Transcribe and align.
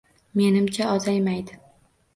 Menimcha, 0.41 0.89
ozaymadi. 0.95 1.61